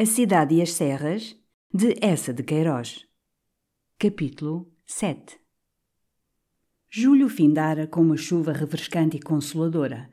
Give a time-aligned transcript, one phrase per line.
[0.00, 1.34] A Cidade e as Serras,
[1.74, 3.04] de Essa de Queiroz.
[3.98, 5.40] Capítulo 7
[6.88, 10.08] Julho findara com uma chuva refrescante e consoladora.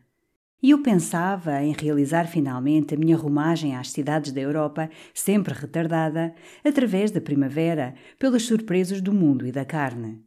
[0.59, 6.33] E eu pensava em realizar finalmente a minha rumagem às cidades da Europa, sempre retardada,
[6.63, 10.24] através da primavera, pelas surpresas do mundo e da carne.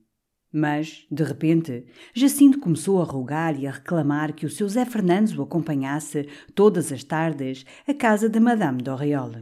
[0.52, 1.84] Mas, de repente,
[2.14, 6.90] Jacinto começou a rogar e a reclamar que o seu Zé Fernandes o acompanhasse todas
[6.90, 9.32] as tardes à casa da Madame d'Oriol.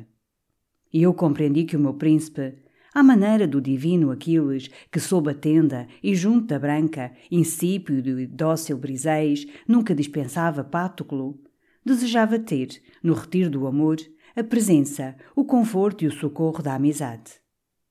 [0.93, 2.55] E eu compreendi que o meu príncipe,
[2.93, 8.27] à maneira do divino Aquiles, que sob a tenda e junto da branca, insípido e
[8.27, 11.39] dócil Briseis, nunca dispensava Pátuclo,
[11.85, 13.97] desejava ter, no retiro do amor,
[14.35, 17.35] a presença, o conforto e o socorro da amizade.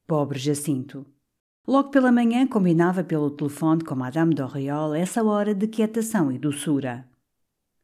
[0.05, 1.14] Pobre Jacinto!
[1.67, 7.07] Logo pela manhã combinava pelo telefone com Madame d'Oriol essa hora de quietação e doçura.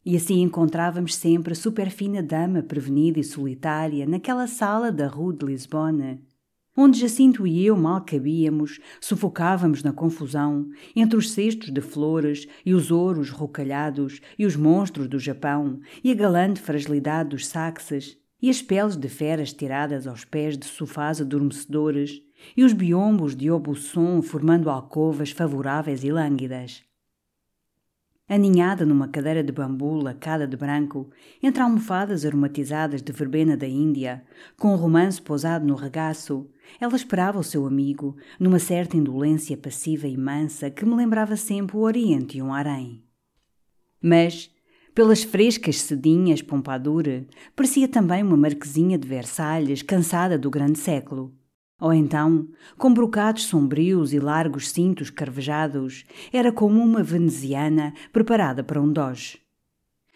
[0.06, 5.48] E assim encontrávamos sempre a superfina dama prevenida e solitária naquela sala da Rue de
[5.48, 6.22] Lisbona,
[6.78, 12.76] onde Jacinto e eu mal cabíamos, sufocávamos na confusão, entre os cestos de flores e
[12.76, 18.48] os ouros rocalhados e os monstros do Japão e a galante fragilidade dos saxes e
[18.48, 22.22] as peles de feras tiradas aos pés de sofás adormecedores
[22.56, 26.84] e os biombos de Aubusson formando alcovas favoráveis e lânguidas.
[28.32, 31.10] Aninhada numa cadeira de bambu lacada de branco,
[31.44, 34.24] entre almofadas aromatizadas de verbena da Índia,
[34.58, 40.08] com um romance pousado no regaço, ela esperava o seu amigo, numa certa indolência passiva
[40.08, 43.04] e mansa que me lembrava sempre o Oriente e um harém.
[44.02, 44.50] Mas,
[44.96, 51.34] pelas frescas sedinhas Pompadour, parecia também uma marquesinha de Versalhes cansada do grande século
[51.82, 52.48] ou então,
[52.78, 59.42] com brocados sombrios e largos cintos carvejados, era como uma veneziana preparada para um doge.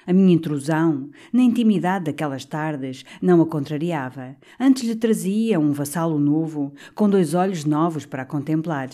[0.05, 4.35] A minha intrusão, na intimidade daquelas tardes, não a contrariava.
[4.59, 8.89] Antes lhe trazia um vassalo novo, com dois olhos novos para contemplar.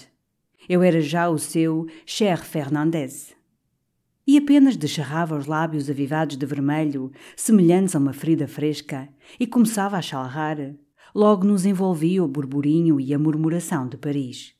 [0.70, 3.36] Eu era já o seu cher Fernandez.
[4.26, 9.98] E apenas descerrava os lábios avivados de vermelho, semelhantes a uma ferida fresca, e começava
[9.98, 10.74] a chalrar
[11.14, 14.54] logo nos envolvia o burburinho e a murmuração de Paris.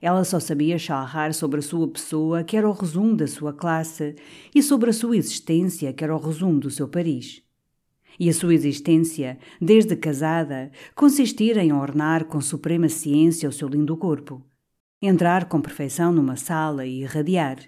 [0.00, 4.14] Ela só sabia charrar sobre a sua pessoa, que era o resumo da sua classe,
[4.54, 7.42] e sobre a sua existência, que era o resumo do seu Paris.
[8.18, 13.96] E a sua existência, desde casada, consistia em ornar com suprema ciência o seu lindo
[13.96, 14.42] corpo,
[15.02, 17.58] entrar com perfeição numa sala e irradiar,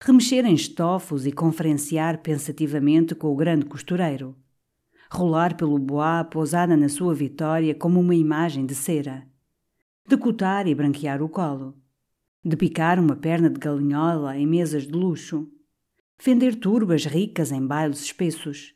[0.00, 4.36] remexer em estofos e conferenciar pensativamente com o grande costureiro
[5.10, 9.26] rolar pelo bois pousada na sua vitória como uma imagem de cera,
[10.06, 11.76] decotar e branquear o colo,
[12.44, 15.50] de picar uma perna de galinhola em mesas de luxo,
[16.18, 18.74] fender turbas ricas em bailes espessos,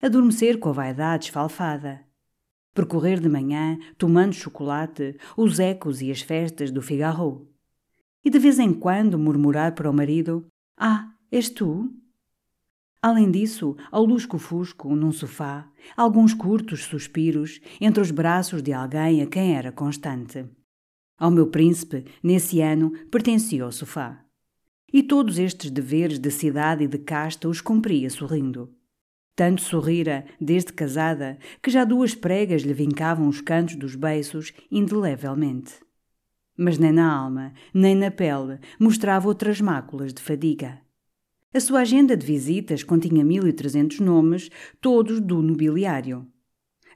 [0.00, 2.00] adormecer com a vaidade esfalfada,
[2.74, 7.48] percorrer de manhã, tomando chocolate, os ecos e as festas do Figaro,
[8.24, 10.46] e de vez em quando murmurar para o marido:
[10.76, 11.92] Ah, és tu?
[13.02, 19.26] Além disso, ao lusco-fusco, num sofá, alguns curtos suspiros entre os braços de alguém a
[19.26, 20.46] quem era constante.
[21.18, 24.24] Ao meu príncipe, nesse ano, pertencia o sofá.
[24.92, 28.72] E todos estes deveres de cidade e de casta os cumpria sorrindo.
[29.34, 35.72] Tanto sorrira, desde casada, que já duas pregas lhe vincavam os cantos dos beiços indelevelmente.
[36.56, 40.80] Mas nem na alma, nem na pele mostrava outras máculas de fadiga.
[41.54, 44.48] A sua agenda de visitas continha 1.300 nomes,
[44.80, 46.26] todos do nobiliário.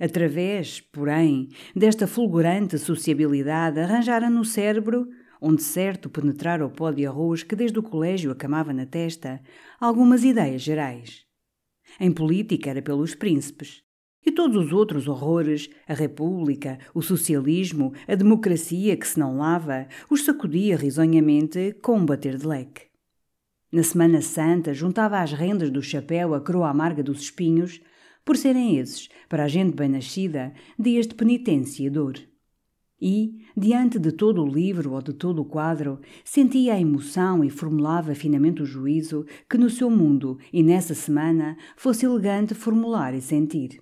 [0.01, 5.07] Através, porém, desta fulgurante sociabilidade, arranjara no cérebro,
[5.43, 9.43] onde certo penetrara o pó de arroz que desde o colégio acamava na testa,
[9.79, 11.27] algumas ideias gerais.
[12.01, 13.83] Em política era pelos príncipes.
[14.25, 19.87] E todos os outros horrores, a república, o socialismo, a democracia que se não lava,
[20.09, 22.86] os sacudia risonhamente com um bater de leque.
[23.77, 27.79] Na Semana Santa, juntava às rendas do chapéu a coroa amarga dos espinhos,
[28.25, 32.19] por serem esses, para a gente bem-nascida, dias de penitência e dor.
[32.99, 37.51] E, diante de todo o livro ou de todo o quadro, sentia a emoção e
[37.51, 43.21] formulava finamente o juízo que no seu mundo e nessa semana fosse elegante formular e
[43.21, 43.79] sentir.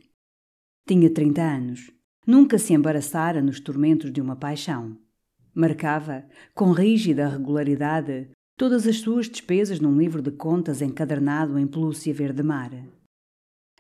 [0.85, 1.93] Tinha trinta anos.
[2.27, 4.99] Nunca se embaraçara nos tormentos de uma paixão.
[5.55, 12.15] Marcava, com rígida regularidade, todas as suas despesas num livro de contas encadernado em pelúcia
[12.15, 12.71] verde-mar.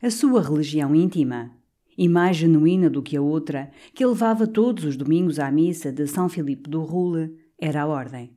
[0.02, 1.52] A sua religião íntima,
[1.96, 6.06] e mais genuína do que a outra, que levava todos os domingos à missa de
[6.06, 8.36] São Filipe do Rule, era a ordem.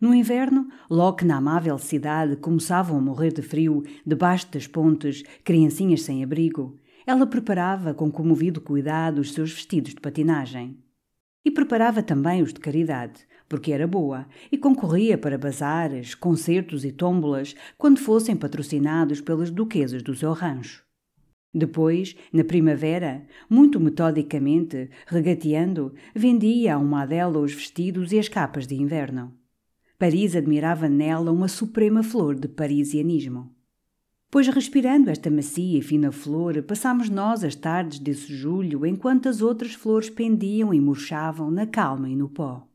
[0.00, 5.22] No inverno, logo que na amável cidade começavam a morrer de frio, debaixo das pontes,
[5.44, 10.78] criancinhas sem abrigo, ela preparava com comovido cuidado os seus vestidos de patinagem.
[11.44, 16.92] E preparava também os de caridade, porque era boa, e concorria para bazares, concertos e
[16.92, 20.84] tómbolas quando fossem patrocinados pelas duquesas do seu rancho.
[21.54, 28.66] Depois, na primavera, muito metodicamente, regateando, vendia a uma dela os vestidos e as capas
[28.66, 29.32] de inverno.
[29.96, 33.54] Paris admirava nela uma suprema flor de parisianismo.
[34.28, 39.40] Pois respirando esta macia e fina flor, passámos nós as tardes desse julho enquanto as
[39.40, 42.66] outras flores pendiam e murchavam na calma e no pó.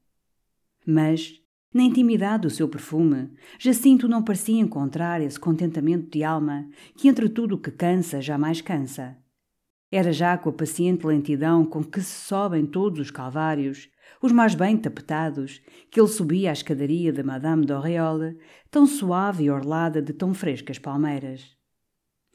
[0.92, 1.40] Mas,
[1.72, 7.30] na intimidade do seu perfume, Jacinto não parecia encontrar esse contentamento de alma que entre
[7.30, 9.16] tudo o que cansa jamais cansa.
[9.92, 13.88] Era já com a paciente lentidão com que se sobem todos os calvários,
[14.20, 18.40] os mais bem tapetados, que ele subia a escadaria da Madame d'Auréole,
[18.72, 21.56] tão suave e orlada de tão frescas palmeiras.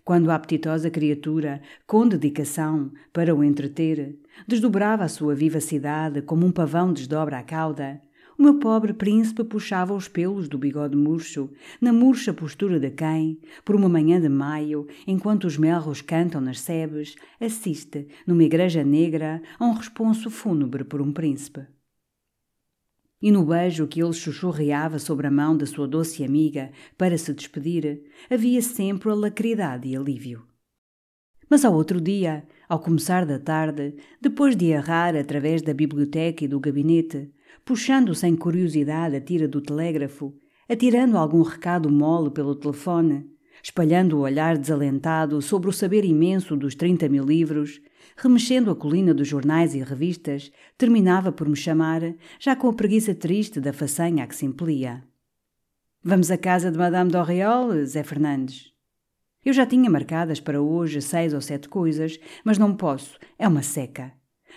[0.05, 4.17] Quando a apetitosa criatura, com dedicação, para o entreter,
[4.47, 8.01] desdobrava a sua vivacidade como um pavão desdobra a cauda,
[8.39, 11.51] o meu pobre príncipe puxava os pelos do bigode murcho,
[11.81, 16.61] na murcha postura de quem, por uma manhã de maio, enquanto os melros cantam nas
[16.61, 21.67] sebes, assiste, numa igreja negra, a um responso fúnebre por um príncipe.
[23.23, 27.33] E no beijo que ele chuchurreava sobre a mão da sua doce amiga para se
[27.33, 30.45] despedir, havia sempre alacridade e alívio.
[31.49, 36.49] Mas ao outro dia, ao começar da tarde, depois de errar através da biblioteca e
[36.49, 37.31] do gabinete,
[37.65, 40.35] puxando sem curiosidade a tira do telégrafo,
[40.69, 43.27] atirando algum recado mole pelo telefone,
[43.63, 47.81] espalhando o olhar desalentado sobre o saber imenso dos trinta mil livros,
[48.17, 52.03] remexendo a colina dos jornais e revistas, terminava por me chamar,
[52.39, 55.03] já com a preguiça triste da façanha a que se impelia.
[56.03, 58.73] Vamos à casa de Madame d'Auréole, Zé Fernandes.
[59.43, 63.63] Eu já tinha marcadas para hoje seis ou sete coisas, mas não posso, é uma
[63.63, 64.13] seca.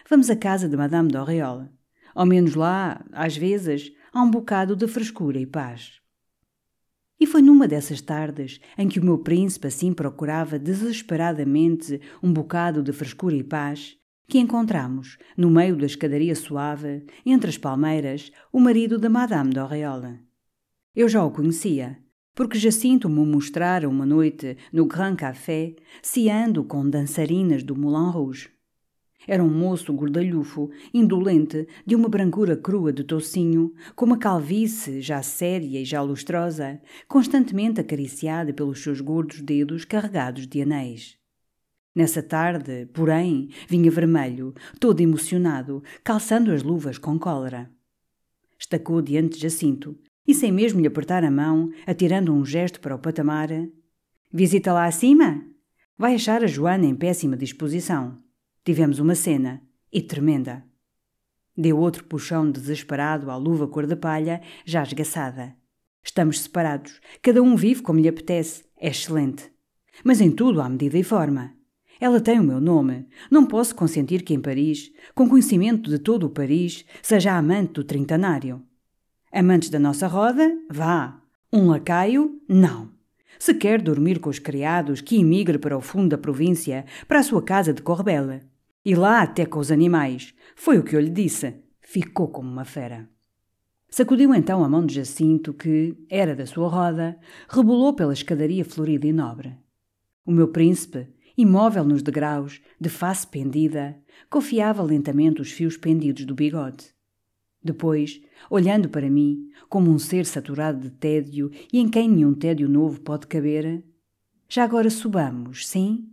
[0.09, 1.76] Vamos à casa de Madame d'Auréole.
[2.17, 6.01] Ao menos lá, às vezes, há um bocado de frescura e paz.
[7.19, 12.81] E foi numa dessas tardes em que o meu príncipe assim procurava desesperadamente um bocado
[12.81, 13.97] de frescura e paz
[14.27, 20.19] que encontramos, no meio da escadaria suave, entre as palmeiras, o marido da Madame d'Auréole.
[20.95, 21.99] Eu já o conhecia,
[22.33, 28.56] porque Jacinto me mostrara uma noite no Grand Café, ciando com dançarinas do Moulin Rouge.
[29.27, 35.21] Era um moço gordalhufo, indolente, de uma brancura crua de tocinho, com uma calvície já
[35.21, 41.17] séria e já lustrosa, constantemente acariciada pelos seus gordos dedos carregados de anéis.
[41.93, 47.69] Nessa tarde, porém, vinha vermelho, todo emocionado, calçando as luvas com cólera.
[48.57, 52.95] Estacou diante de Jacinto e, sem mesmo lhe apertar a mão, atirando um gesto para
[52.95, 53.49] o patamar:
[54.31, 55.43] Visita lá acima?
[55.97, 58.26] Vai achar a Joana em péssima disposição.
[58.67, 59.61] Tivemos uma cena,
[59.93, 60.61] e tremenda.
[61.55, 65.55] Deu outro puxão desesperado à luva cor de palha, já esgaçada.
[66.03, 69.49] Estamos separados, cada um vive como lhe apetece, é excelente.
[70.03, 71.53] Mas em tudo há medida e forma.
[71.97, 73.07] Ela tem o meu nome.
[73.31, 77.85] Não posso consentir que em Paris, com conhecimento de todo o Paris, seja amante do
[77.85, 78.61] trintanário.
[79.31, 81.21] Amantes da nossa roda, vá.
[81.53, 82.91] Um lacaio, não.
[83.39, 87.23] Se quer dormir com os criados, que imigre para o fundo da província, para a
[87.23, 88.41] sua casa de Corbela.
[88.87, 90.33] E lá até com os animais.
[90.55, 91.55] Foi o que eu lhe disse.
[91.81, 93.09] Ficou como uma fera.
[93.89, 99.05] Sacudiu então a mão de Jacinto, que era da sua roda, rebolou pela escadaria florida
[99.05, 99.57] e nobre.
[100.25, 101.05] O meu príncipe,
[101.37, 106.85] imóvel nos degraus, de face pendida, confiava lentamente os fios pendidos do bigode.
[107.61, 112.69] Depois, olhando para mim, como um ser saturado de tédio e em quem nenhum tédio
[112.69, 113.83] novo pode caber,
[114.47, 116.09] já agora subamos, sim?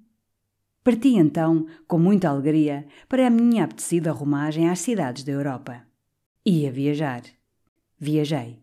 [0.84, 5.80] Parti então, com muita alegria, para a minha apetecida romagem às cidades da Europa.
[6.44, 7.22] Ia viajar.
[7.98, 8.58] Viajei.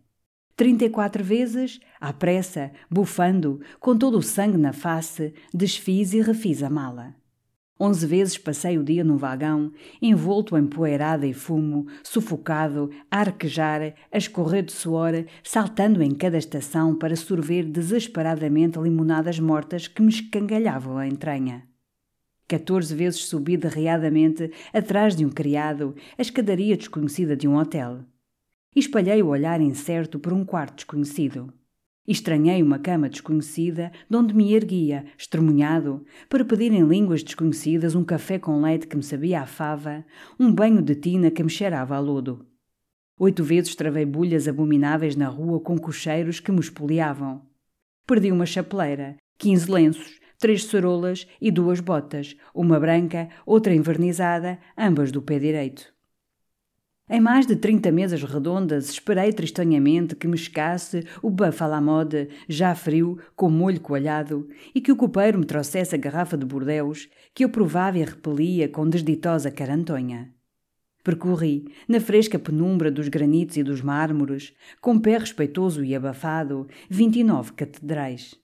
[0.56, 6.22] Trinta e quatro vezes, à pressa, bufando, com todo o sangue na face, desfiz e
[6.22, 7.16] refiz a mala.
[7.80, 13.96] Onze vezes passei o dia num vagão, envolto em poeirada e fumo, sufocado, a arquejar,
[14.12, 20.10] a escorrer de suor, saltando em cada estação para sorver desesperadamente limonadas mortas que me
[20.10, 21.71] escangalhavam a entranha.
[22.52, 28.04] Quatorze vezes subi derreadamente, atrás de um criado, a escadaria desconhecida de um hotel.
[28.76, 31.54] Espalhei o olhar incerto por um quarto desconhecido.
[32.06, 38.04] Estranhei uma cama desconhecida, de onde me erguia, estremunhado, para pedir em línguas desconhecidas um
[38.04, 40.04] café com leite que me sabia a fava,
[40.38, 42.46] um banho de tina que me cheirava a lodo.
[43.18, 47.44] Oito vezes travei bulhas abomináveis na rua com cocheiros que me espoliavam.
[48.06, 55.12] Perdi uma chapeleira, quinze lenços, três cerolas e duas botas, uma branca, outra envernizada, ambas
[55.12, 55.94] do pé direito.
[57.08, 61.80] Em mais de trinta mesas redondas, esperei tristonhamente que me chegasse o buff à la
[61.80, 66.46] mode, já frio, com molho coalhado, e que o copeiro me trouxesse a garrafa de
[66.46, 70.34] Bordeus, que eu provava e repelia com desditosa carantonha.
[71.04, 77.20] Percorri, na fresca penumbra dos granitos e dos mármores, com pé respeitoso e abafado, vinte
[77.20, 78.41] e nove catedrais.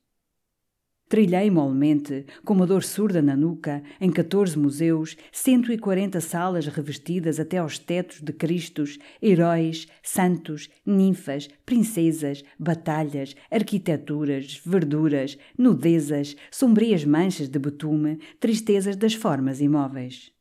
[1.09, 7.59] Trilhei molmente, com uma dor surda na nuca, em 14 museus, 140 salas revestidas até
[7.59, 17.57] aos tetos de cristos, heróis, santos, ninfas, princesas, batalhas, arquiteturas, verduras, nudezas, sombrias manchas de
[17.57, 20.36] betume, tristezas das formas imóveis.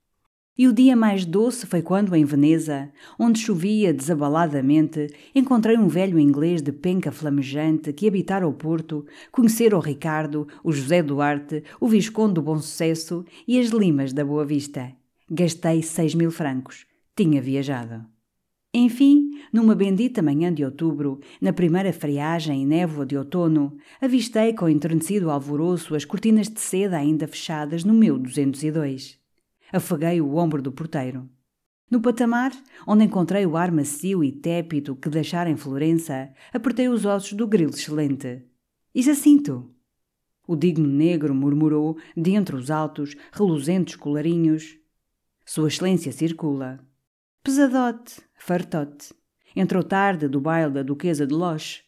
[0.59, 6.19] E o dia mais doce foi quando, em Veneza, onde chovia desabaladamente, encontrei um velho
[6.19, 11.87] inglês de penca flamejante que habitara o Porto, conhecera o Ricardo, o José Duarte, o
[11.87, 14.93] Visconde do Bom Sucesso e as Limas da Boa Vista.
[15.31, 16.87] Gastei seis mil francos.
[17.15, 18.07] Tinha viajado.
[18.73, 24.69] Enfim, numa bendita manhã de outubro, na primeira friagem e névoa de outono, avistei com
[24.69, 29.26] enternecido alvoroço as cortinas de seda ainda fechadas no meu 202.
[29.73, 31.29] Afaguei o ombro do porteiro.
[31.91, 32.53] No patamar,
[32.87, 37.47] onde encontrei o ar macio e tépido que deixara em Florença, apertei os ossos do
[37.47, 38.45] grilo excelente.
[38.95, 39.71] E Jacinto?
[40.47, 44.79] O digno negro murmurou, dentre os altos, reluzentes colarinhos.
[45.45, 46.81] Sua Excelência circula.
[47.43, 49.13] Pesadote, fartote.
[49.55, 51.83] Entrou tarde do baile da Duquesa de Loche.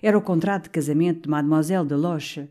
[0.00, 2.48] Era o contrato de casamento de Mademoiselle de Loche.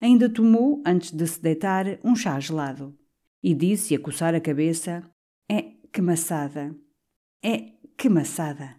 [0.00, 2.99] Ainda tomou, antes de se deitar, um chá gelado
[3.42, 5.02] e disse a coçar a cabeça:
[5.48, 6.74] É que maçada!
[7.42, 8.76] É que maçada!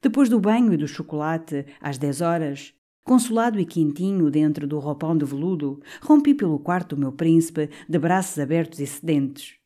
[0.00, 5.16] Depois do banho e do chocolate, às dez horas, consolado e quentinho dentro do roupão
[5.16, 9.56] de veludo, rompi pelo quarto do meu príncipe, de braços abertos e sedentes.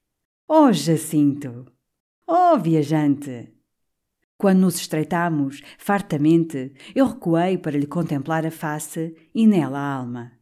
[0.48, 1.66] Oh, Jacinto!
[2.26, 3.52] Oh, viajante!
[4.38, 10.39] Quando nos estreitámos, fartamente, eu recuei para lhe contemplar a face e nela a alma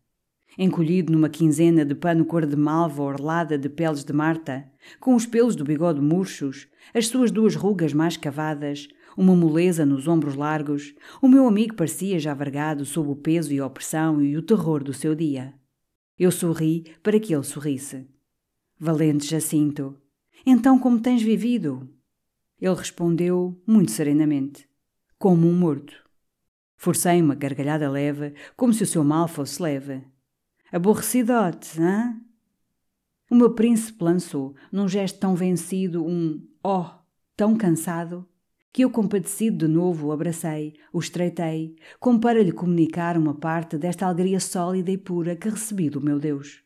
[0.56, 5.26] encolhido numa quinzena de pano cor de malva orlada de peles de Marta, com os
[5.26, 10.94] pelos do bigode murchos, as suas duas rugas mais cavadas, uma moleza nos ombros largos,
[11.20, 14.82] o meu amigo parecia já vergado sob o peso e a opressão e o terror
[14.82, 15.54] do seu dia.
[16.18, 18.06] Eu sorri para que ele sorrisse.
[18.78, 19.96] Valente Jacinto,
[20.46, 21.88] então como tens vivido?
[22.60, 24.68] Ele respondeu muito serenamente,
[25.18, 25.94] como um morto.
[26.76, 30.02] Forcei uma gargalhada leve, como se o seu mal fosse leve.
[30.70, 32.20] Aborrecidote, hã?
[33.30, 36.86] O meu príncipe lançou, num gesto tão vencido, um oh,
[37.36, 38.26] tão cansado,
[38.72, 43.78] que eu, compadecido de novo, o abracei, o estreitei, como para lhe comunicar uma parte
[43.78, 46.62] desta alegria sólida e pura que recebi do meu Deus.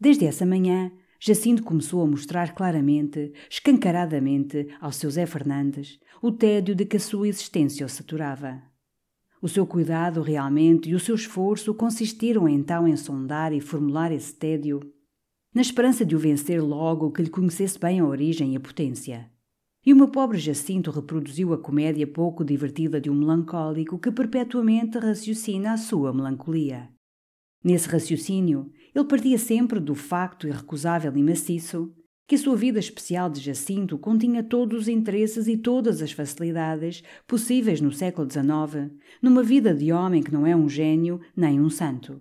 [0.00, 0.90] Desde essa manhã,
[1.20, 7.00] Jacinto começou a mostrar claramente, escancaradamente, ao seu Zé Fernandes, o tédio de que a
[7.00, 8.71] sua existência o saturava.
[9.42, 14.32] O seu cuidado realmente e o seu esforço consistiram então em sondar e formular esse
[14.32, 14.78] tédio,
[15.52, 19.28] na esperança de o vencer logo que lhe conhecesse bem a origem e a potência.
[19.84, 24.96] E o meu pobre Jacinto reproduziu a comédia pouco divertida de um melancólico que perpetuamente
[24.96, 26.88] raciocina a sua melancolia.
[27.64, 31.92] Nesse raciocínio, ele partia sempre do facto irrecusável e maciço
[32.26, 37.02] que a sua vida especial de Jacinto continha todos os interesses e todas as facilidades
[37.26, 41.68] possíveis no século XIX, numa vida de homem que não é um gênio nem um
[41.68, 42.20] santo.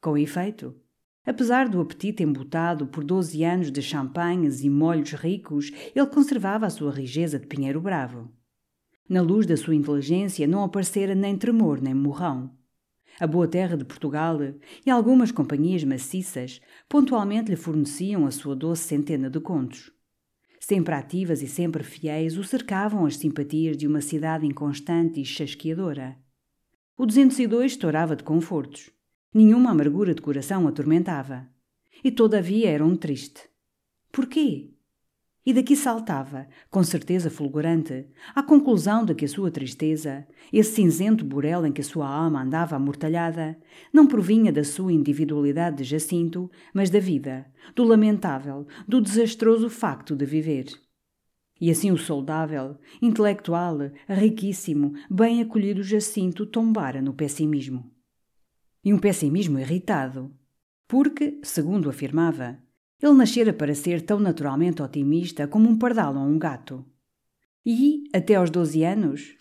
[0.00, 0.74] Com efeito,
[1.24, 6.70] apesar do apetite embotado por doze anos de champanhes e molhos ricos, ele conservava a
[6.70, 8.30] sua rigeza de pinheiro bravo.
[9.08, 12.59] Na luz da sua inteligência não aparecera nem tremor nem morrão
[13.20, 14.38] a boa terra de Portugal
[14.84, 16.58] e algumas companhias maciças
[16.88, 19.92] pontualmente lhe forneciam a sua doce centena de contos.
[20.58, 26.16] Sempre ativas e sempre fiéis, o cercavam as simpatias de uma cidade inconstante e chasqueadora.
[26.96, 28.90] O 202 estourava de confortos.
[29.32, 31.46] Nenhuma amargura de coração atormentava.
[32.02, 33.48] E todavia era um triste.
[34.10, 34.69] Porquê?
[35.50, 41.24] E daqui saltava, com certeza fulgurante, à conclusão de que a sua tristeza, esse cinzento
[41.24, 43.58] burel em que a sua alma andava amortalhada,
[43.92, 50.14] não provinha da sua individualidade de Jacinto, mas da vida, do lamentável, do desastroso facto
[50.14, 50.66] de viver.
[51.60, 53.76] E assim o saudável, intelectual,
[54.08, 57.90] riquíssimo, bem acolhido Jacinto tombara no pessimismo.
[58.84, 60.32] E um pessimismo irritado,
[60.86, 62.56] porque, segundo afirmava,
[63.02, 66.84] ele nascera para ser tão naturalmente otimista como um pardal ou um gato.
[67.64, 69.36] E, até aos doze anos,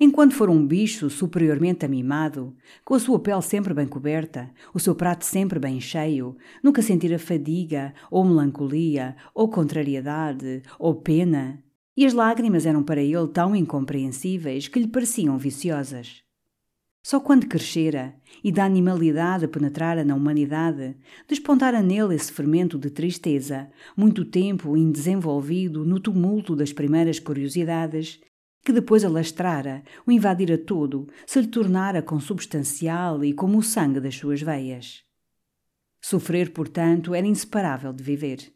[0.00, 4.94] enquanto for um bicho superiormente amimado, com a sua pele sempre bem coberta, o seu
[4.94, 11.62] prato sempre bem cheio, nunca sentira fadiga, ou melancolia, ou contrariedade, ou pena,
[11.96, 16.21] e as lágrimas eram para ele tão incompreensíveis que lhe pareciam viciosas.
[17.02, 23.68] Só quando crescera e da animalidade penetrara na humanidade, despontara nele esse fermento de tristeza,
[23.96, 28.20] muito tempo indesenvolvido no tumulto das primeiras curiosidades,
[28.64, 34.14] que depois alastrara, o invadira todo, se lhe tornara consubstancial e como o sangue das
[34.14, 35.02] suas veias.
[36.00, 38.52] Sofrer, portanto, era inseparável de viver.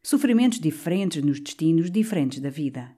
[0.00, 2.96] Sofrimentos diferentes nos destinos diferentes da vida.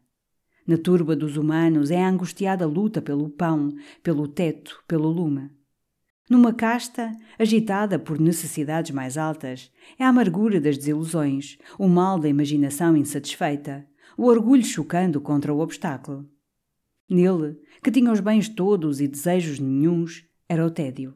[0.66, 5.50] Na turba dos humanos é a angustiada luta pelo pão, pelo teto, pelo lume.
[6.30, 12.28] Numa casta, agitada por necessidades mais altas, é a amargura das desilusões, o mal da
[12.28, 16.28] imaginação insatisfeita, o orgulho chocando contra o obstáculo.
[17.10, 21.14] Nele, que tinha os bens todos e desejos nenhuns, era o tédio.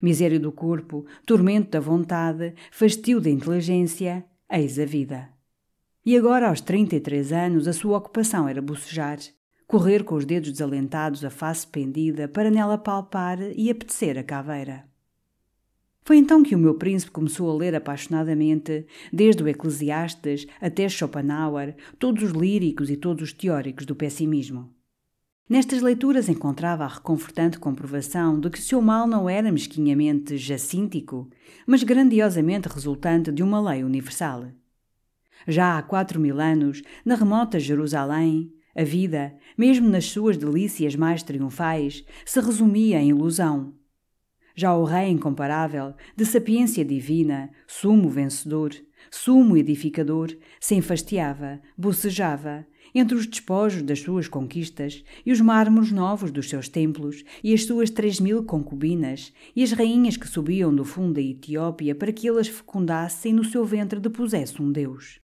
[0.00, 5.28] Miséria do corpo, tormento da vontade, fastio da inteligência, eis a vida.
[6.04, 9.18] E agora, aos 33 anos, a sua ocupação era bocejar,
[9.68, 14.84] correr com os dedos desalentados a face pendida para nela palpar e apetecer a caveira.
[16.04, 21.76] Foi então que o meu príncipe começou a ler apaixonadamente, desde o Eclesiastes até Schopenhauer,
[21.98, 24.74] todos os líricos e todos os teóricos do pessimismo.
[25.48, 31.28] Nestas leituras encontrava a reconfortante comprovação de que o seu mal não era mesquinhamente jacíntico,
[31.64, 34.48] mas grandiosamente resultante de uma lei universal.
[35.46, 41.22] Já há quatro mil anos, na remota Jerusalém, a vida, mesmo nas suas delícias mais
[41.22, 43.74] triunfais, se resumia em ilusão.
[44.54, 48.72] Já o Rei incomparável, de sapiência divina, sumo vencedor,
[49.10, 56.30] sumo edificador, se enfastiava, bocejava, entre os despojos das suas conquistas e os mármores novos
[56.30, 60.84] dos seus templos e as suas três mil concubinas e as rainhas que subiam do
[60.84, 65.20] fundo da Etiópia para que ele as fecundasse e no seu ventre depusesse um Deus.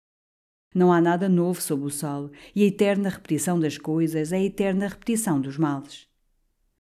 [0.75, 4.43] Não há nada novo sob o sol, e a eterna repetição das coisas é a
[4.43, 6.09] eterna repetição dos males.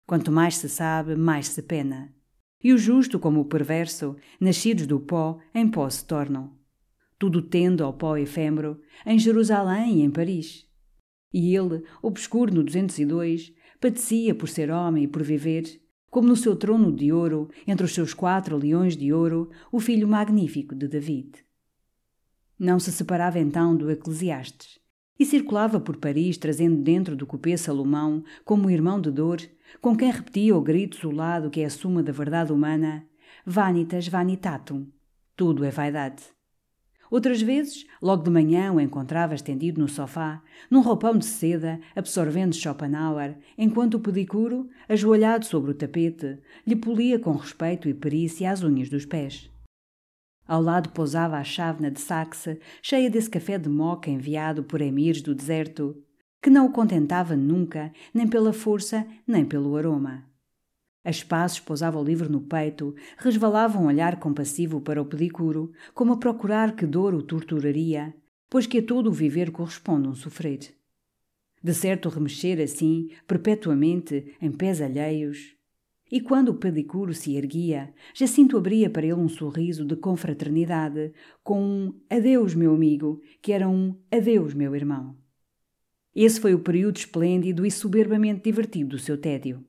[0.05, 2.13] Quanto mais se sabe, mais se pena.
[2.63, 6.53] E o justo como o perverso, nascidos do pó, em pó se tornam.
[7.19, 10.67] Tudo tendo ao pó efêmero, em Jerusalém e em Paris.
[11.33, 15.81] E ele, obscuro no 202, padecia por ser homem e por viver,
[16.11, 20.09] como no seu trono de ouro, entre os seus quatro leões de ouro, o filho
[20.09, 21.45] magnífico de David.
[22.59, 24.79] Não se separava então do Eclesiastes
[25.19, 29.40] e circulava por Paris trazendo dentro do cupê Salomão, como irmão de dor,
[29.81, 33.05] com quem repetia o grito solado que é a suma da verdade humana,
[33.45, 34.87] vanitas vanitatum,
[35.37, 36.23] tudo é vaidade.
[37.11, 42.55] Outras vezes, logo de manhã, o encontrava estendido no sofá, num roupão de seda, absorvendo
[42.55, 48.62] Schopenhauer, enquanto o pedicuro, ajoelhado sobre o tapete, lhe polia com respeito e perícia as
[48.62, 49.49] unhas dos pés.
[50.47, 55.23] Ao lado pousava a chávena de Saxe, cheia desse café de moca enviado por emirs
[55.23, 55.97] do deserto,
[56.43, 60.25] que não o contentava nunca, nem pela força, nem pelo aroma.
[61.03, 66.13] A espaços pousava o livro no peito, resvalava um olhar compassivo para o pedicuro, como
[66.13, 68.15] a procurar que dor o torturaria,
[68.51, 70.75] pois que a todo o viver corresponde um sofrer.
[71.63, 75.55] De certo remexer assim, perpetuamente, em pés alheios,
[76.11, 81.12] e quando o pedicuro se erguia, Jacinto abria para ele um sorriso de confraternidade,
[81.43, 85.17] com um adeus, meu amigo, que era um adeus, meu irmão.
[86.14, 89.64] Esse foi o período esplêndido e soberbamente divertido do seu tédio.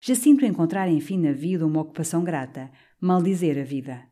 [0.00, 4.11] Jacinto encontrara enfim na vida uma ocupação grata, maldizer a vida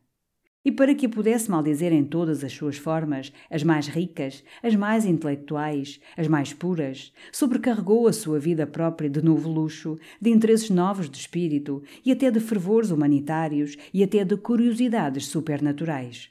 [0.63, 4.75] e para que a pudesse maldizer em todas as suas formas, as mais ricas, as
[4.75, 10.69] mais intelectuais, as mais puras, sobrecarregou a sua vida própria de novo luxo, de interesses
[10.69, 16.29] novos de espírito e até de fervores humanitários e até de curiosidades supernaturais.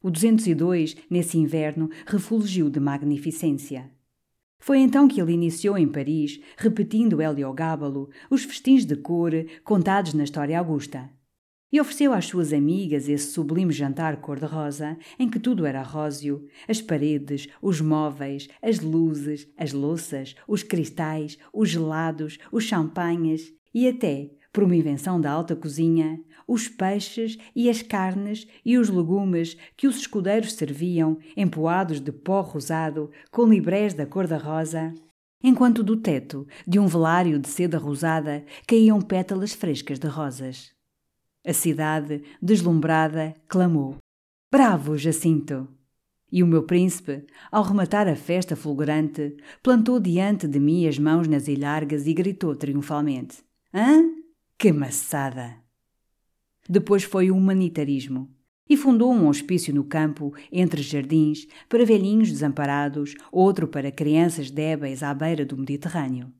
[0.00, 3.90] O 202, nesse inverno, refulgiu de magnificência.
[4.58, 10.24] Foi então que ele iniciou em Paris, repetindo Heliogábalo, os festins de cor contados na
[10.24, 11.10] história augusta
[11.74, 16.80] e ofereceu às suas amigas esse sublime jantar cor-de-rosa em que tudo era róseo: as
[16.80, 24.30] paredes, os móveis, as luzes, as louças, os cristais, os gelados, os champanhes e até,
[24.52, 29.88] por uma invenção da alta cozinha, os peixes e as carnes e os legumes que
[29.88, 34.94] os escudeiros serviam, empoados de pó rosado, com librés da cor da rosa,
[35.42, 40.73] enquanto do teto de um velário de seda rosada caíam pétalas frescas de rosas.
[41.46, 43.98] A cidade, deslumbrada, clamou:
[44.50, 45.68] Bravo, Jacinto!
[46.32, 51.28] E o meu príncipe, ao rematar a festa fulgurante, plantou diante de mim as mãos
[51.28, 54.02] nas ilhargas e gritou triunfalmente: Hã?
[54.58, 55.56] Que maçada!
[56.66, 58.30] Depois foi o humanitarismo
[58.66, 65.02] e fundou um hospício no campo, entre jardins, para velhinhos desamparados, outro para crianças débeis
[65.02, 66.32] à beira do Mediterrâneo.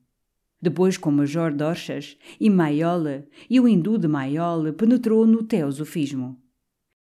[0.64, 6.40] Depois, com Major Dorchas e Maiole, e o hindu de Maiole penetrou no teosofismo.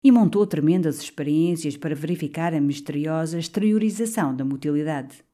[0.01, 5.25] E montou tremendas experiências para verificar a misteriosa exteriorização da mutilidade.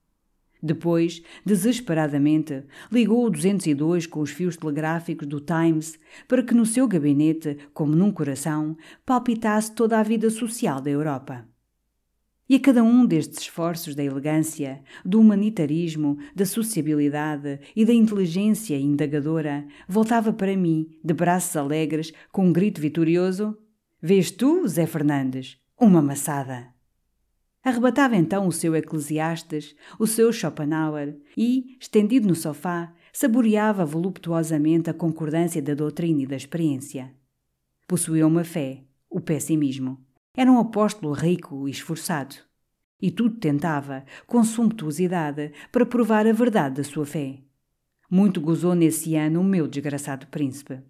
[0.63, 6.89] Depois, desesperadamente, ligou o 202 com os fios telegráficos do Times para que no seu
[6.89, 11.47] gabinete, como num coração, palpitasse toda a vida social da Europa.
[12.49, 18.79] E a cada um destes esforços da elegância, do humanitarismo, da sociabilidade e da inteligência
[18.79, 23.57] indagadora, voltava para mim, de braços alegres, com um grito vitorioso:
[24.01, 26.75] Vês tu, Zé Fernandes, uma maçada!
[27.65, 34.95] Arrebatava então o seu Eclesiastes, o seu Schopenhauer e, estendido no sofá, saboreava voluptuosamente a
[34.95, 37.11] concordância da doutrina e da experiência.
[37.89, 40.04] Possuía uma fé, o pessimismo.
[40.37, 42.35] Era um apóstolo rico e esforçado.
[43.01, 47.39] E tudo tentava, com sumptuosidade, para provar a verdade da sua fé.
[48.11, 50.81] Muito gozou nesse ano o meu desgraçado príncipe.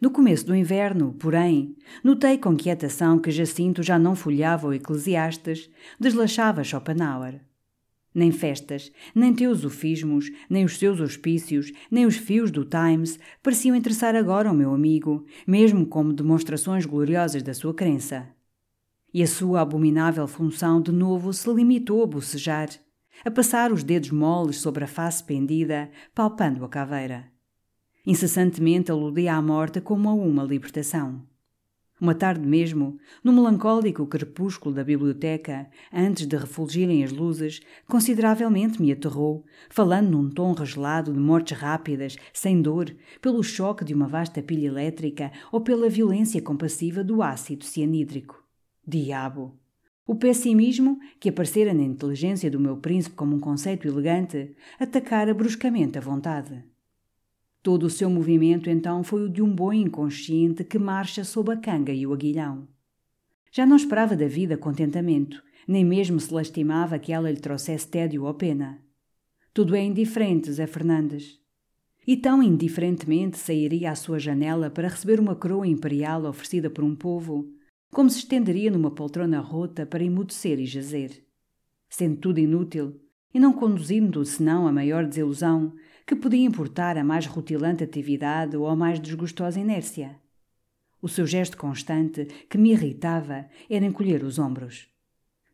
[0.00, 5.70] No começo do inverno, porém, notei com quietação que Jacinto já não folhava o Eclesiastes,
[5.98, 7.49] deslachava Schopenhauer.
[8.14, 14.16] Nem festas, nem teosofismos, nem os seus hospícios, nem os fios do Times pareciam interessar
[14.16, 18.28] agora o meu amigo, mesmo como demonstrações gloriosas da sua crença.
[19.14, 22.68] E a sua abominável função de novo se limitou a bocejar,
[23.24, 27.30] a passar os dedos moles sobre a face pendida, palpando a caveira.
[28.04, 31.29] Incessantemente aludia à morte como a uma libertação.
[32.00, 38.90] Uma tarde mesmo, no melancólico crepúsculo da biblioteca, antes de refulgirem as luzes, consideravelmente me
[38.90, 44.42] aterrou, falando num tom regelado de mortes rápidas, sem dor, pelo choque de uma vasta
[44.42, 48.42] pilha elétrica ou pela violência compassiva do ácido cianídrico.
[48.86, 49.60] Diabo!
[50.06, 55.98] O pessimismo, que aparecera na inteligência do meu príncipe como um conceito elegante, atacara bruscamente
[55.98, 56.64] a vontade.
[57.62, 61.56] Todo o seu movimento então foi o de um boi inconsciente que marcha sob a
[61.56, 62.66] canga e o aguilhão.
[63.52, 68.24] Já não esperava da vida contentamento, nem mesmo se lastimava que ela lhe trouxesse tédio
[68.24, 68.80] ou pena.
[69.52, 71.38] Tudo é indiferente, Zé Fernandes.
[72.06, 76.94] E tão indiferentemente sairia à sua janela para receber uma coroa imperial oferecida por um
[76.94, 77.52] povo,
[77.90, 81.24] como se estenderia numa poltrona rota para emudecer e jazer.
[81.88, 82.98] Sendo tudo inútil,
[83.34, 85.74] e não conduzindo senão a maior desilusão,
[86.10, 90.18] que podia importar a mais rutilante atividade ou a mais desgostosa inércia.
[91.00, 94.88] O seu gesto constante, que me irritava, era encolher os ombros.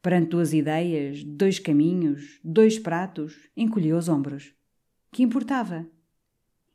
[0.01, 4.55] Perante duas ideias, dois caminhos, dois pratos, encolhia os ombros.
[5.12, 5.87] Que importava?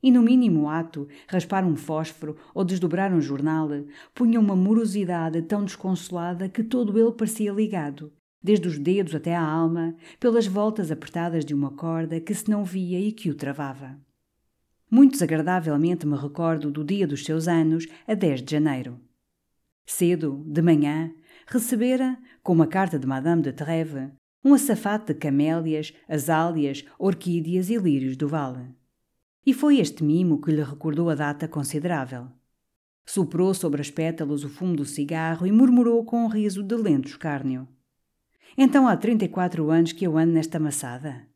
[0.04, 3.68] E no mínimo ato, raspar um fósforo ou desdobrar um jornal,
[4.14, 9.42] punha uma morosidade tão desconsolada que todo ele parecia ligado, desde os dedos até à
[9.42, 14.00] alma, pelas voltas apertadas de uma corda que se não via e que o travava.
[14.90, 19.00] Muito desagradavelmente me recordo do dia dos seus anos, a 10 de janeiro.
[19.86, 21.14] Cedo, de manhã,
[21.48, 24.12] recebera, com uma carta de Madame de Trèves,
[24.44, 28.74] um açafate de camélias, azálias, orquídeas e lírios do vale.
[29.46, 32.28] E foi este mimo que lhe recordou a data considerável.
[33.06, 37.08] Soprou sobre as pétalas o fumo do cigarro e murmurou com um riso de lento
[37.08, 37.68] escárnio.
[38.58, 41.28] Então há 34 anos que eu ando nesta maçada.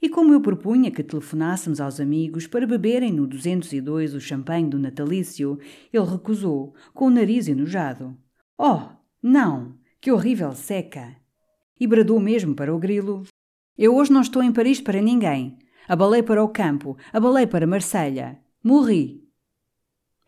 [0.00, 4.78] E como eu propunha que telefonássemos aos amigos para beberem no 202 o champanhe do
[4.78, 5.58] natalício,
[5.92, 8.16] ele recusou, com o nariz enojado.
[8.58, 8.80] Oh,
[9.22, 9.78] não!
[10.00, 11.16] Que horrível seca!
[11.78, 13.22] E bradou mesmo para o grilo.
[13.78, 15.56] Eu hoje não estou em Paris para ninguém.
[15.86, 18.40] Abalei para o campo, abalei para Marselha.
[18.62, 19.22] Morri!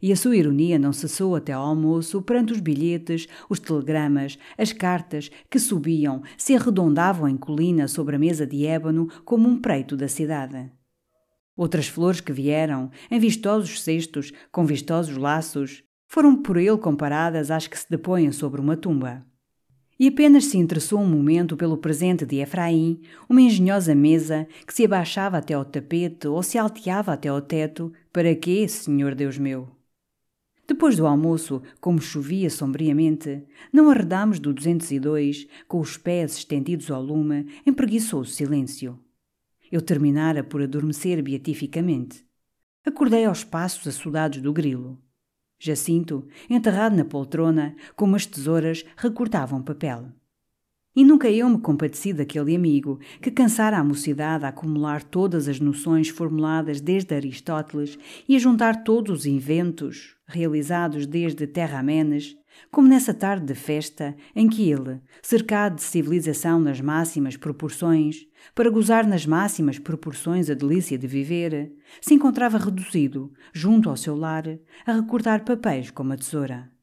[0.03, 4.73] E a sua ironia não cessou até ao almoço perante os bilhetes, os telegramas, as
[4.73, 9.97] cartas que subiam, se arredondavam em colina sobre a mesa de ébano como um preito
[9.97, 10.71] da cidade.
[11.57, 17.67] Outras flores que vieram, em vistosos cestos, com vistosos laços, Foram por ele comparadas às
[17.67, 19.27] que se depõem sobre uma tumba.
[19.99, 24.85] E apenas se interessou um momento pelo presente de Efraim, uma engenhosa mesa que se
[24.85, 27.93] abaixava até ao tapete ou se alteava até ao teto.
[28.13, 29.69] Para quê, Senhor Deus meu?
[30.67, 37.03] Depois do almoço, como chovia sombriamente, não arredámos do 202, com os pés estendidos ao
[37.03, 38.99] lume, em preguiçoso silêncio.
[39.71, 42.25] Eu terminara por adormecer beatificamente.
[42.85, 44.99] Acordei aos passos assudados do grilo.
[45.59, 50.13] Jacinto, enterrado na poltrona, com umas tesouras, recortava um papel.
[50.97, 55.59] E nunca eu me compadeci daquele amigo que cansara a mocidade a acumular todas as
[55.59, 62.37] noções formuladas desde Aristóteles e a juntar todos os inventos realizados desde Terra Amenes,
[62.71, 68.71] como nessa tarde de festa em que ele, cercado de civilização nas máximas proporções, para
[68.71, 74.45] gozar nas máximas proporções a delícia de viver, se encontrava reduzido, junto ao seu lar,
[74.87, 76.74] a recortar papéis com uma tesoura.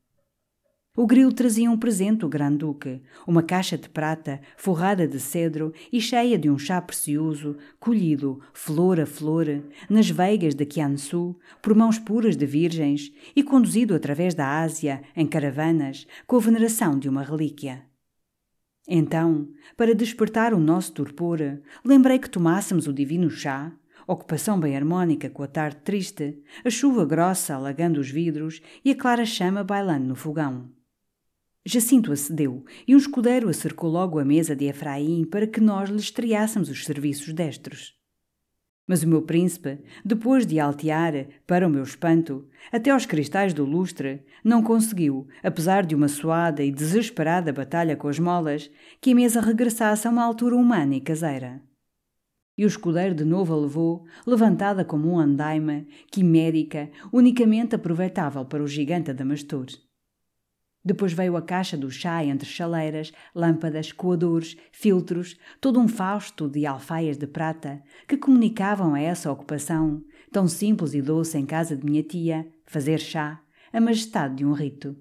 [0.93, 6.01] O grilo trazia um presente o Grande-Duque, uma caixa de prata forrada de cedro e
[6.01, 11.97] cheia de um chá precioso, colhido, flor a flor, nas veigas de Qiansu, por mãos
[11.97, 17.23] puras de virgens e conduzido através da Ásia, em caravanas, com a veneração de uma
[17.23, 17.85] relíquia.
[18.85, 21.39] Então, para despertar o nosso torpor,
[21.85, 23.71] lembrei que tomássemos o divino chá,
[24.05, 28.95] ocupação bem harmônica com a tarde triste, a chuva grossa alagando os vidros e a
[28.95, 30.80] clara chama bailando no fogão.
[31.63, 35.97] Jacinto acedeu e um escudeiro acercou logo a mesa de Efraim para que nós lhe
[35.97, 37.95] estreássemos os serviços destros.
[38.87, 43.63] Mas o meu príncipe, depois de altear, para o meu espanto, até aos cristais do
[43.63, 48.69] lustre, não conseguiu, apesar de uma suada e desesperada batalha com as molas,
[48.99, 51.61] que a mesa regressasse a uma altura humana e caseira.
[52.57, 58.63] E o escudeiro de novo a levou, levantada como um andaime, quimérica, unicamente aproveitável para
[58.63, 59.67] o gigante Adamastor.
[60.83, 66.65] Depois veio a caixa do chá entre chaleiras, lâmpadas, coadores, filtros, todo um fausto de
[66.65, 71.85] alfaias de prata que comunicavam a essa ocupação, tão simples e doce em casa de
[71.85, 73.39] minha tia, fazer chá,
[73.71, 74.97] a majestade de um rito.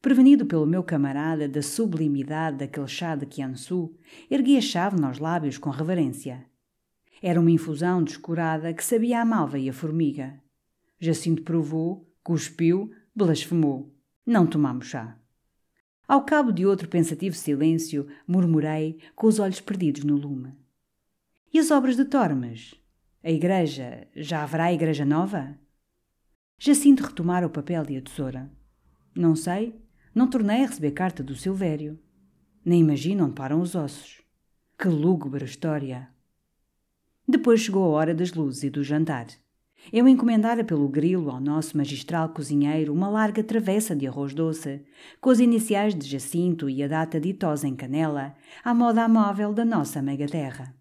[0.00, 3.94] Prevenido pelo meu camarada da sublimidade daquele chá de Qiansu,
[4.30, 6.44] ergui a chave nos lábios com reverência.
[7.22, 10.40] Era uma infusão descurada que sabia a malva e a formiga.
[10.98, 13.93] Jacinto provou, cuspiu, blasfemou.
[14.26, 15.18] Não tomamos chá.
[16.06, 20.52] Ao cabo de outro pensativo silêncio, murmurei, com os olhos perdidos no lume.
[21.52, 22.74] E as obras de Tormes?
[23.22, 24.06] A igreja?
[24.14, 25.58] Já haverá igreja nova?
[26.58, 28.50] Jacinto retomara o papel e a tesoura.
[29.14, 29.80] Não sei.
[30.14, 31.98] Não tornei a receber carta do Silvério.
[32.64, 34.22] Nem imagino onde param os ossos.
[34.78, 36.08] Que lúgubre história!
[37.26, 39.26] Depois chegou a hora das luzes e do jantar.
[39.92, 44.82] Eu encomendara pelo grilo ao nosso magistral cozinheiro uma larga travessa de arroz doce,
[45.20, 49.64] com as iniciais de Jacinto e a data ditosa em canela, à moda móvel da
[49.64, 50.74] nossa megaterra.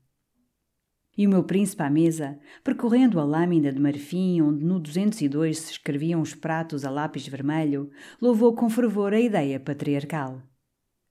[1.16, 5.72] E o meu príncipe à mesa, percorrendo a lâmina de marfim onde no 202 se
[5.74, 10.42] escreviam os pratos a lápis vermelho, louvou com fervor a ideia patriarcal.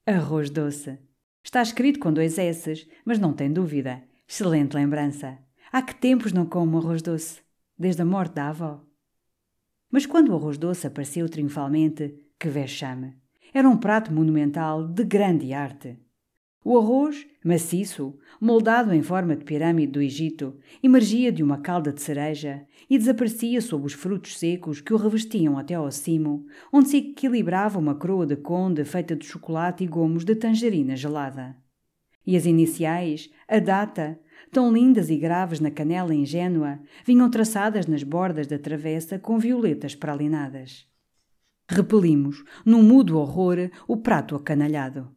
[0.04, 0.98] Arroz doce.
[1.44, 4.02] Está escrito com dois S's, mas não tem dúvida.
[4.26, 5.38] Excelente lembrança.
[5.70, 7.42] Há que tempos não como arroz doce
[7.78, 8.84] desde a morte da avó.
[9.90, 13.16] Mas quando o arroz doce apareceu triunfalmente, que vexame!
[13.52, 15.98] Era um prato monumental de grande arte.
[16.64, 22.00] O arroz, maciço, moldado em forma de pirâmide do Egito, emergia de uma calda de
[22.00, 26.98] cereja e desaparecia sob os frutos secos que o revestiam até ao cimo, onde se
[26.98, 31.56] equilibrava uma coroa de conde feita de chocolate e gomos de tangerina gelada.
[32.24, 34.18] E as iniciais, a data,
[34.50, 39.94] tão lindas e graves na canela ingênua, vinham traçadas nas bordas da travessa com violetas
[39.94, 40.86] pralinadas.
[41.68, 45.14] Repelimos, num mudo horror, o prato acanalhado.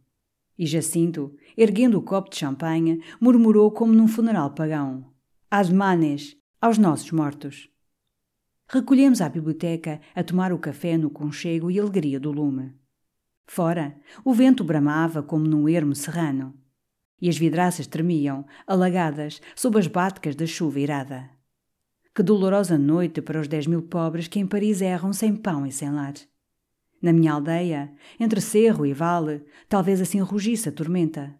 [0.58, 5.12] E Jacinto, erguendo o copo de champanhe, murmurou como num funeral pagão:
[5.52, 7.70] Ad manes, aos nossos mortos.
[8.68, 12.74] Recolhemos à biblioteca a tomar o café no conchego e alegria do lume.
[13.46, 16.54] Fora, o vento bramava como num ermo serrano
[17.22, 21.30] e as vidraças tremiam, alagadas, sob as batecas da chuva irada.
[22.14, 25.72] Que dolorosa noite para os dez mil pobres que em Paris erram sem pão e
[25.72, 26.14] sem lar.
[27.02, 31.36] Na minha aldeia, entre cerro e vale, talvez assim rugisse a tormenta.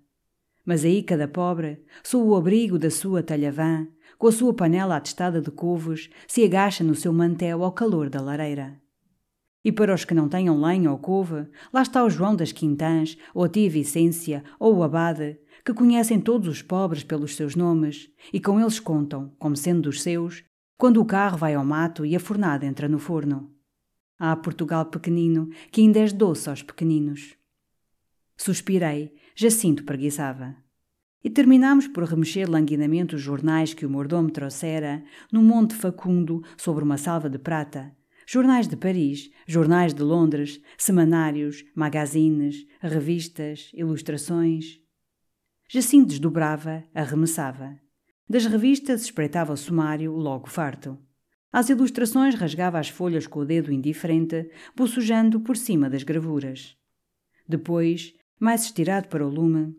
[0.66, 5.42] Mas aí cada pobre, sob o abrigo da sua talhavã, com a sua panela atestada
[5.42, 8.80] de couves, se agacha no seu mantel ao calor da lareira.
[9.64, 13.18] E para os que não tenham lenha ou couve, lá está o João das Quintãs,
[13.34, 18.08] ou a tia Vicência, ou o Abade, que conhecem todos os pobres pelos seus nomes
[18.32, 20.44] e com eles contam, como sendo dos seus,
[20.78, 23.52] quando o carro vai ao mato e a fornada entra no forno.
[24.20, 27.36] Ah, Portugal pequenino, que ainda és doce aos pequeninos.
[28.38, 30.56] Suspirei, Jacinto preguiçava.
[31.24, 36.84] E terminámos por remexer languidamente os jornais que o mordomo trouxera, num monte facundo, sobre
[36.84, 37.92] uma salva de prata.
[38.28, 44.85] Jornais de Paris, jornais de Londres, semanários, magazines, revistas, ilustrações.
[45.68, 47.80] Jacinto desdobrava, arremessava.
[48.30, 50.98] Das revistas espreitava o sumário, logo farto.
[51.52, 56.78] Às ilustrações rasgava as folhas com o dedo indiferente, bocejando por cima das gravuras.
[57.48, 59.76] Depois, mais estirado para o lume,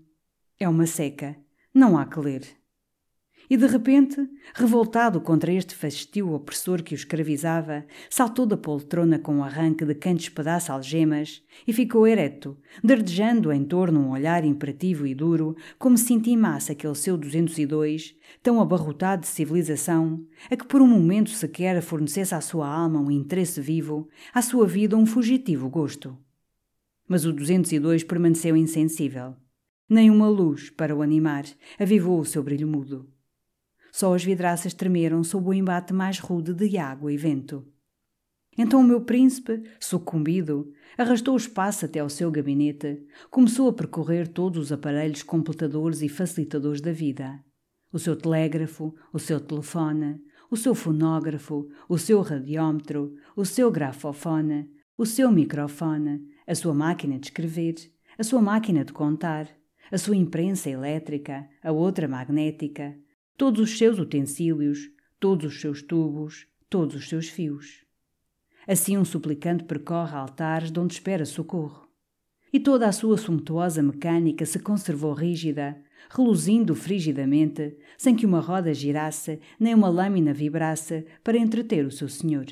[0.59, 1.37] é uma seca.
[1.75, 2.42] Não há que ler.
[3.48, 9.37] E de repente, revoltado contra este fastio opressor que o escravizava, saltou da poltrona com
[9.37, 15.06] um arranque de quem despedaça algemas e ficou ereto, dardejando em torno um olhar imperativo
[15.06, 20.82] e duro, como se intimasse aquele seu 202, tão abarrotado de civilização, a que por
[20.82, 25.68] um momento sequer fornecesse à sua alma um interesse vivo, à sua vida um fugitivo
[25.68, 26.16] gosto.
[27.09, 29.37] Mas o 202 permaneceu insensível
[29.88, 31.44] nem uma luz para o animar
[31.78, 33.09] avivou o seu brilho mudo.
[33.96, 37.66] Só as vidraças tremeram sob o embate mais rude de água e vento.
[38.59, 44.28] Então o meu príncipe, sucumbido, arrastou o espaço até ao seu gabinete, começou a percorrer
[44.28, 47.42] todos os aparelhos completadores e facilitadores da vida.
[47.90, 54.70] O seu telégrafo, o seu telefone, o seu fonógrafo, o seu radiômetro, o seu grafofone,
[54.98, 57.76] o seu microfone, a sua máquina de escrever,
[58.18, 59.48] a sua máquina de contar,
[59.90, 62.94] a sua imprensa elétrica, a outra magnética,
[63.37, 67.85] todos os seus utensílios, todos os seus tubos, todos os seus fios.
[68.66, 71.87] Assim um suplicante percorre altares de onde espera socorro.
[72.53, 75.77] E toda a sua sumptuosa mecânica se conservou rígida,
[76.09, 82.09] reluzindo frigidamente, sem que uma roda girasse nem uma lâmina vibrasse para entreter o seu
[82.09, 82.46] senhor.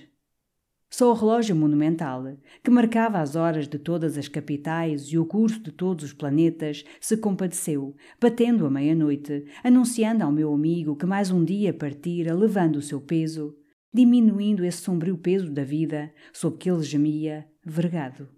[0.90, 5.60] Só o relógio monumental, que marcava as horas de todas as capitais e o curso
[5.60, 11.30] de todos os planetas, se compadeceu, batendo a meia-noite, anunciando ao meu amigo que mais
[11.30, 13.56] um dia partira levando o seu peso,
[13.92, 18.28] diminuindo esse sombrio peso da vida sob que ele gemia, vergado.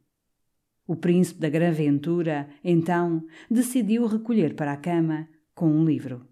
[0.87, 6.27] O príncipe da Gran Ventura, então, decidiu recolher para a cama com um livro.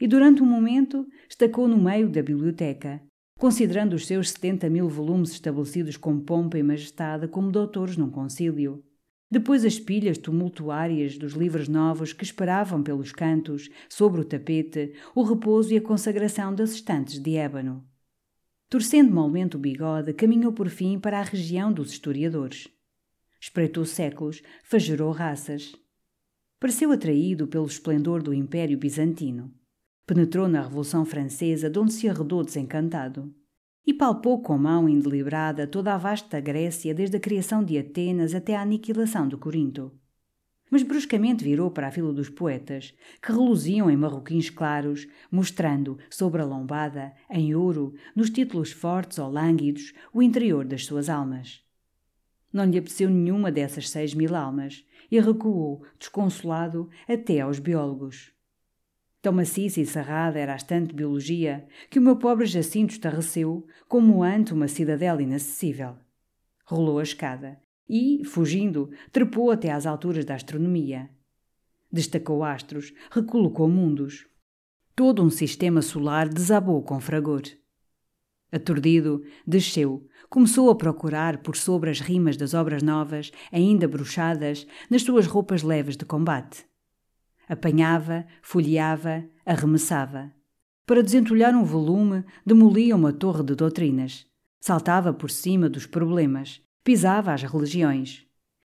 [0.00, 3.00] E durante um momento estacou no meio da biblioteca,
[3.38, 8.84] considerando os seus setenta mil volumes estabelecidos com pompa e majestade como doutores num concílio.
[9.30, 15.22] Depois as pilhas tumultuárias dos livros novos que esperavam pelos cantos, sobre o tapete, o
[15.22, 17.84] repouso e a consagração das estantes de ébano.
[18.68, 22.68] Torcendo malmente o bigode, caminhou por fim para a região dos historiadores.
[23.40, 25.74] Espreitou séculos, fagerou raças.
[26.60, 29.52] Pareceu atraído pelo esplendor do Império Bizantino.
[30.06, 33.34] Penetrou na Revolução Francesa, de onde se arredou desencantado.
[33.86, 38.54] E palpou com mão indeliberada toda a vasta Grécia, desde a criação de Atenas até
[38.54, 39.90] a aniquilação de Corinto.
[40.70, 46.42] Mas bruscamente virou para a fila dos poetas, que reluziam em marroquins claros, mostrando, sobre
[46.42, 51.62] a lombada, em ouro, nos títulos fortes ou lânguidos, o interior das suas almas.
[52.52, 58.33] Não lhe apeteceu nenhuma dessas seis mil almas, e recuou, desconsolado, até aos biólogos.
[59.24, 64.22] Tão maciça e cerrada era a estante biologia que o meu pobre Jacinto estarreceu como
[64.22, 65.96] ante uma cidadela inacessível.
[66.66, 67.58] Rolou a escada
[67.88, 71.08] e, fugindo, trepou até às alturas da astronomia.
[71.90, 74.26] Destacou astros, recolocou mundos.
[74.94, 77.44] Todo um sistema solar desabou com fragor.
[78.52, 85.00] Aturdido, desceu, começou a procurar por sobre as rimas das obras novas, ainda bruxadas, nas
[85.00, 86.66] suas roupas leves de combate.
[87.48, 90.32] Apanhava, folheava, arremessava.
[90.86, 94.26] Para desentulhar um volume, demolia uma torre de doutrinas.
[94.60, 98.24] Saltava por cima dos problemas, pisava as religiões.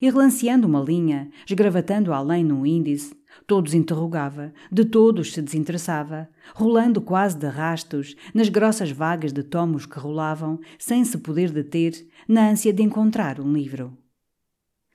[0.02, 3.16] E relanceando uma linha, esgravatando além num índice,
[3.48, 9.86] todos interrogava, de todos se desinteressava, rolando quase de rastos nas grossas vagas de tomos
[9.86, 11.94] que rolavam, sem se poder deter,
[12.28, 13.98] na ânsia de encontrar um livro.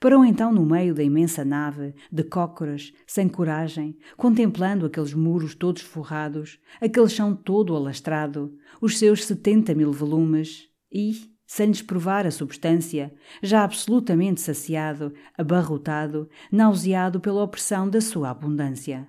[0.01, 5.83] Parou então no meio da imensa nave, de cócoras, sem coragem, contemplando aqueles muros todos
[5.83, 11.13] forrados, aquele chão todo alastrado, os seus setenta mil volumes, e,
[11.47, 19.07] sem lhes provar a substância, já absolutamente saciado, abarrotado, nauseado pela opressão da sua abundância.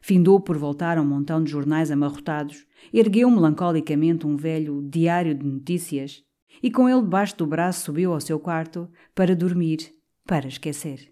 [0.00, 5.46] Findou por voltar a um montão de jornais amarrotados, ergueu melancolicamente um velho diário de
[5.46, 6.24] notícias
[6.62, 9.78] e com ele debaixo do braço subiu ao seu quarto para dormir,
[10.26, 11.10] para esquecer.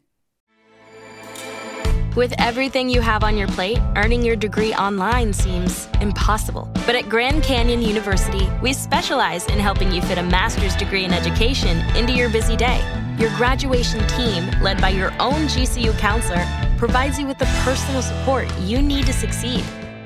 [2.16, 6.68] With everything you have on your plate, earning your degree online seems impossible.
[6.84, 11.12] But at Grand Canyon University, we specialize in helping you fit a master's degree in
[11.12, 12.82] education into your busy day.
[13.18, 16.44] Your graduation team, led by your own GCU counselor,
[16.76, 19.62] provides you with the personal support you need to succeed.